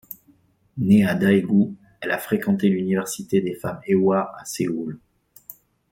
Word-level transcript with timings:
Née 0.79 1.05
à 1.05 1.13
Daegu, 1.13 1.75
elle 1.99 2.09
a 2.09 2.17
fréquenté 2.17 2.69
l'université 2.69 3.39
des 3.39 3.53
femmes 3.53 3.81
Ewha 3.87 4.33
à 4.35 4.43
Séoul. 4.45 4.99